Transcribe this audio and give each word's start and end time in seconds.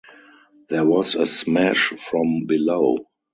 There 0.69 0.83
was 0.83 1.13
a 1.13 1.27
smash 1.27 1.89
from 1.89 2.47
below. 2.47 3.05